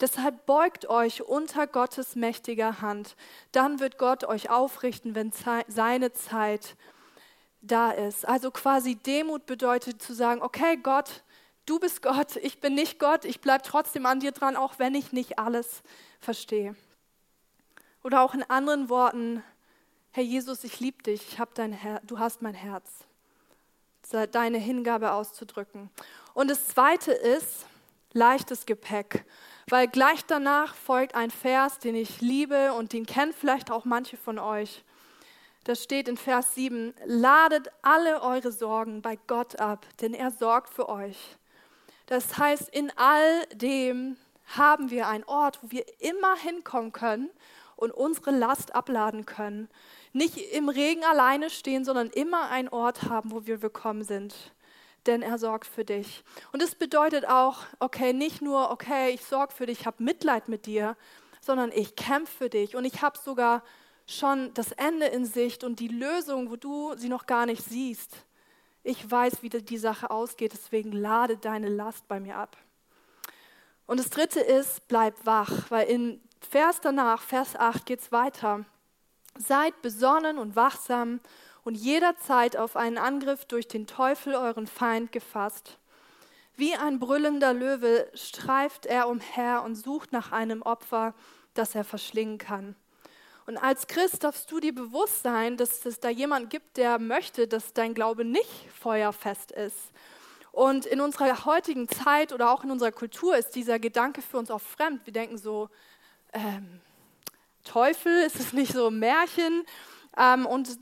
[0.00, 3.16] Deshalb beugt euch unter Gottes mächtiger Hand.
[3.52, 5.32] Dann wird Gott euch aufrichten, wenn
[5.68, 6.76] seine Zeit
[7.62, 8.26] da ist.
[8.26, 11.22] Also quasi Demut bedeutet zu sagen, okay Gott,
[11.66, 14.94] du bist Gott, ich bin nicht Gott, ich bleibe trotzdem an dir dran, auch wenn
[14.94, 15.82] ich nicht alles
[16.20, 16.76] verstehe.
[18.06, 19.42] Oder auch in anderen Worten,
[20.12, 22.88] Herr Jesus, ich liebe dich, ich hab dein Her du hast mein Herz.
[24.30, 25.90] Deine Hingabe auszudrücken.
[26.32, 27.66] Und das Zweite ist
[28.12, 29.24] leichtes Gepäck.
[29.68, 34.16] Weil gleich danach folgt ein Vers, den ich liebe und den kennen vielleicht auch manche
[34.16, 34.84] von euch.
[35.64, 40.72] Das steht in Vers 7, ladet alle eure Sorgen bei Gott ab, denn er sorgt
[40.72, 41.36] für euch.
[42.06, 44.16] Das heißt, in all dem
[44.56, 47.30] haben wir einen Ort, wo wir immer hinkommen können
[47.76, 49.68] und unsere Last abladen können.
[50.12, 54.34] Nicht im Regen alleine stehen, sondern immer einen Ort haben, wo wir willkommen sind
[55.06, 56.24] denn er sorgt für dich.
[56.52, 60.48] Und es bedeutet auch, okay, nicht nur, okay, ich sorge für dich, ich habe Mitleid
[60.48, 60.96] mit dir,
[61.40, 63.62] sondern ich kämpfe für dich und ich habe sogar
[64.06, 68.16] schon das Ende in Sicht und die Lösung, wo du sie noch gar nicht siehst.
[68.82, 72.56] Ich weiß, wie die Sache ausgeht, deswegen lade deine Last bei mir ab.
[73.86, 78.64] Und das dritte ist, bleib wach, weil in Vers danach, Vers 8 geht es weiter.
[79.38, 81.20] Seid besonnen und wachsam
[81.64, 85.78] und jederzeit auf einen Angriff durch den Teufel, euren Feind, gefasst.
[86.54, 91.14] Wie ein brüllender Löwe streift er umher und sucht nach einem Opfer,
[91.54, 92.76] das er verschlingen kann.
[93.46, 97.46] Und als Christ darfst du dir bewusst sein, dass es da jemand gibt, der möchte,
[97.46, 99.92] dass dein Glaube nicht feuerfest ist.
[100.50, 104.50] Und in unserer heutigen Zeit oder auch in unserer Kultur ist dieser Gedanke für uns
[104.50, 105.04] auch fremd.
[105.04, 105.68] Wir denken so,
[106.36, 106.80] ähm,
[107.64, 109.64] Teufel, ist es nicht so ein Märchen?
[110.16, 110.78] Ähm, und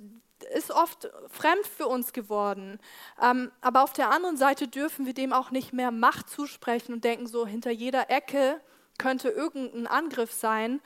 [0.54, 2.78] ist oft fremd für uns geworden.
[3.20, 7.04] Ähm, aber auf der anderen Seite dürfen wir dem auch nicht mehr Macht zusprechen und
[7.04, 8.60] denken, so hinter jeder Ecke
[8.98, 10.80] könnte irgendein Angriff sein.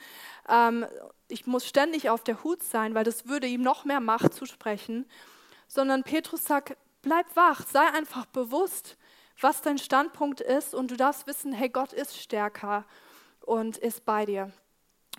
[0.47, 0.85] Ähm,
[1.27, 5.05] ich muss ständig auf der Hut sein, weil das würde ihm noch mehr Macht zusprechen.
[5.67, 8.97] Sondern Petrus sagt, bleib wach, sei einfach bewusst,
[9.41, 12.85] was dein Standpunkt ist und du darfst wissen, hey, Gott ist stärker
[13.49, 14.51] und ist bei dir.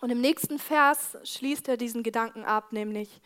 [0.01, 3.21] Und im nächsten Vers schließt er diesen Gedanken ab, nämlich,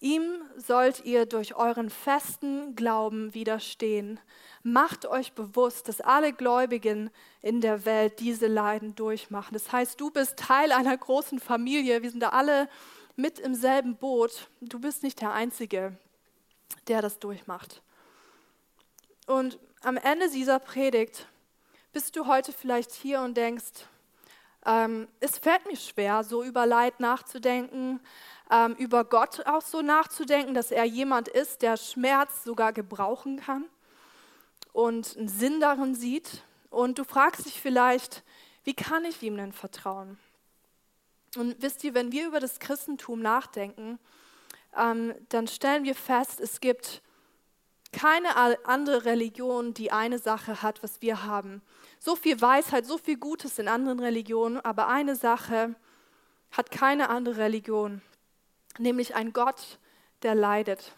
[0.00, 4.20] Ihm sollt ihr durch euren festen Glauben widerstehen.
[4.62, 7.08] Macht euch bewusst, dass alle Gläubigen
[7.40, 9.54] in der Welt diese Leiden durchmachen.
[9.54, 12.02] Das heißt, du bist Teil einer großen Familie.
[12.02, 12.68] Wir sind da alle
[13.16, 14.50] mit im selben Boot.
[14.60, 15.96] Du bist nicht der Einzige,
[16.86, 17.80] der das durchmacht.
[19.26, 21.28] Und am Ende dieser Predigt
[21.94, 23.86] bist du heute vielleicht hier und denkst,
[24.66, 28.00] ähm, es fällt mir schwer, so über Leid nachzudenken
[28.50, 33.64] ähm, über Gott auch so nachzudenken, dass er jemand ist, der Schmerz sogar gebrauchen kann
[34.72, 36.42] und einen Sinn darin sieht.
[36.70, 38.22] Und du fragst dich vielleicht,
[38.64, 40.18] wie kann ich ihm denn vertrauen?
[41.36, 43.98] Und wisst ihr, wenn wir über das Christentum nachdenken,
[44.76, 47.02] ähm, dann stellen wir fest, es gibt
[47.94, 48.36] keine
[48.66, 51.62] andere Religion, die eine Sache hat, was wir haben.
[51.98, 55.74] So viel Weisheit, so viel Gutes in anderen Religionen, aber eine Sache
[56.50, 58.02] hat keine andere Religion
[58.78, 59.78] nämlich ein Gott,
[60.22, 60.92] der leidet.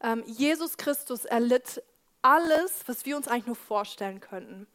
[0.00, 1.82] Ähm, Jesus Christus erlitt
[2.22, 4.66] alles, was wir uns eigentlich nur vorstellen könnten.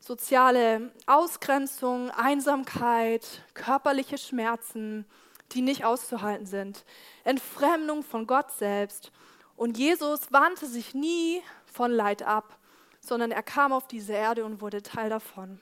[0.00, 5.06] Soziale Ausgrenzung, Einsamkeit, körperliche Schmerzen,
[5.52, 6.84] die nicht auszuhalten sind,
[7.24, 9.10] Entfremdung von Gott selbst.
[9.58, 12.56] Und Jesus wandte sich nie von Leid ab,
[13.00, 15.60] sondern er kam auf diese Erde und wurde Teil davon.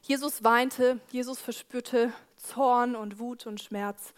[0.00, 4.14] Jesus weinte, Jesus verspürte Zorn und Wut und Schmerz.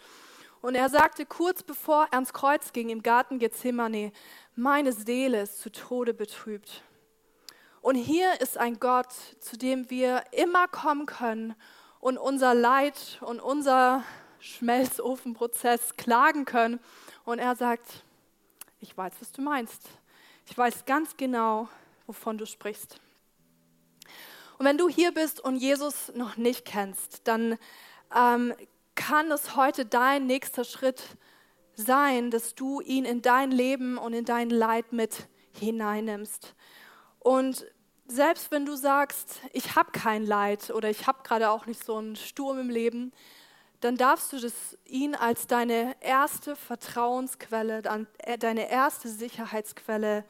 [0.61, 4.13] Und er sagte kurz bevor er ans Kreuz ging im Garten Gethsemane,
[4.55, 6.81] meine Seele ist zu Tode betrübt.
[7.81, 11.55] Und hier ist ein Gott, zu dem wir immer kommen können
[11.99, 14.05] und unser Leid und unser
[14.39, 16.79] Schmelzofenprozess klagen können.
[17.25, 18.05] Und er sagt,
[18.85, 19.89] ich weiß, was du meinst.
[20.45, 21.67] Ich weiß ganz genau,
[22.05, 22.99] wovon du sprichst.
[24.59, 27.57] Und wenn du hier bist und Jesus noch nicht kennst, dann
[28.15, 28.53] ähm,
[28.93, 31.01] kann es heute dein nächster Schritt
[31.73, 36.53] sein, dass du ihn in dein Leben und in dein Leid mit hineinnimmst.
[37.19, 37.65] Und
[38.05, 41.97] selbst wenn du sagst, ich habe kein Leid oder ich habe gerade auch nicht so
[41.97, 43.11] einen Sturm im Leben,
[43.85, 47.83] dann darfst du das, ihn als deine erste Vertrauensquelle,
[48.17, 50.25] äh, deine erste Sicherheitsquelle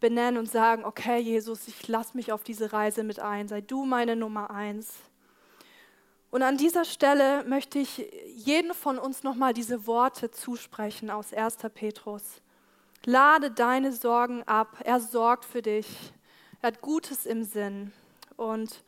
[0.00, 3.86] benennen und sagen, okay Jesus, ich lasse mich auf diese Reise mit ein, sei du
[3.86, 4.92] meine Nummer eins.
[6.30, 11.56] Und an dieser Stelle möchte ich jeden von uns nochmal diese Worte zusprechen aus 1.
[11.72, 12.42] Petrus.
[13.06, 16.12] Lade deine Sorgen ab, er sorgt für dich,
[16.60, 17.92] er hat Gutes im Sinn.
[18.36, 18.84] Und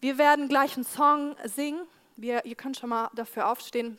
[0.00, 1.86] wir werden gleich einen Song singen,
[2.16, 3.98] wir, ihr könnt schon mal dafür aufstehen.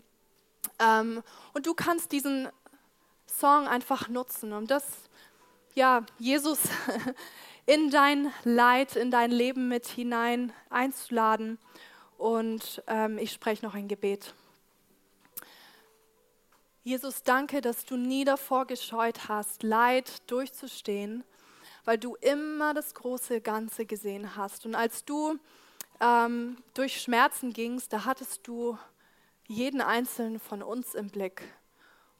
[0.79, 2.49] Ähm, und du kannst diesen
[3.25, 4.83] Song einfach nutzen, um das,
[5.75, 6.59] ja, Jesus
[7.65, 11.59] in dein Leid, in dein Leben mit hinein einzuladen
[12.17, 14.33] und ähm, ich spreche noch ein Gebet.
[16.83, 21.23] Jesus, danke, dass du nie davor gescheut hast, Leid durchzustehen,
[21.83, 24.65] weil du immer das große Ganze gesehen hast.
[24.65, 25.37] Und als du
[25.99, 28.77] ähm, durch Schmerzen gingst, da hattest du
[29.47, 31.43] jeden einzelnen von uns im Blick.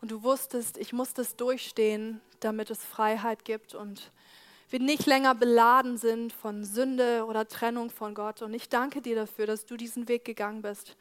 [0.01, 4.11] Und du wusstest, ich muss das durchstehen, damit es Freiheit gibt und
[4.69, 8.41] wir nicht länger beladen sind von Sünde oder Trennung von Gott.
[8.41, 10.97] Und ich danke dir dafür, dass du diesen Weg gegangen bist.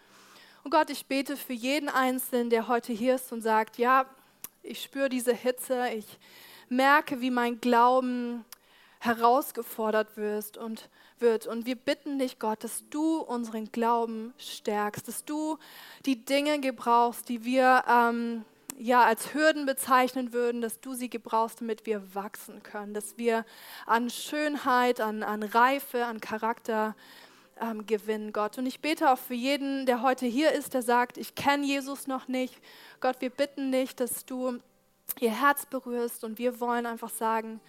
[0.62, 4.06] Und Gott, ich bete für jeden Einzelnen, der heute hier ist und sagt, ja,
[4.62, 6.18] ich spüre diese Hitze, ich
[6.68, 8.44] merke, wie mein Glauben
[9.00, 10.88] herausgefordert wirst und
[11.18, 11.46] wird.
[11.46, 15.58] Und wir bitten dich, Gott, dass du unseren Glauben stärkst, dass du
[16.04, 18.44] die Dinge gebrauchst, die wir ähm,
[18.78, 23.44] ja als Hürden bezeichnen würden, dass du sie gebrauchst, damit wir wachsen können, dass wir
[23.86, 26.94] an Schönheit, an, an Reife, an Charakter
[27.60, 28.58] ähm, gewinnen, Gott.
[28.58, 32.06] Und ich bete auch für jeden, der heute hier ist, der sagt, ich kenne Jesus
[32.06, 32.54] noch nicht.
[33.00, 34.58] Gott, wir bitten dich, dass du
[35.20, 37.60] ihr Herz berührst und wir wollen einfach sagen,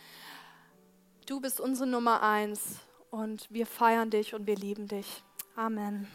[1.28, 2.78] du bist unsere Nummer eins
[3.12, 5.22] und wir feiern dich und wir lieben dich.
[5.56, 6.08] Amen.